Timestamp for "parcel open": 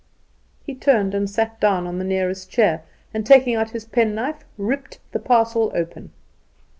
5.19-6.11